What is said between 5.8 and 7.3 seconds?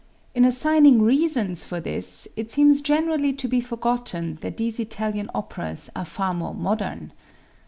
are far more modern.